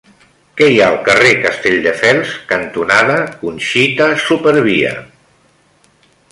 [0.59, 4.99] Què hi ha al carrer Castelldefels cantonada Conxita Supervia?